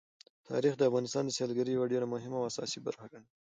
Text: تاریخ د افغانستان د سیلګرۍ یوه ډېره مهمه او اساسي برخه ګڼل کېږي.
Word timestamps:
تاریخ 0.49 0.73
د 0.77 0.81
افغانستان 0.89 1.23
د 1.25 1.31
سیلګرۍ 1.37 1.71
یوه 1.73 1.91
ډېره 1.93 2.05
مهمه 2.13 2.37
او 2.39 2.47
اساسي 2.51 2.79
برخه 2.87 3.05
ګڼل 3.11 3.23
کېږي. 3.25 3.29